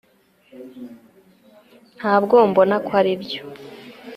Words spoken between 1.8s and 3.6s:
ntabwo mbona ko aribyo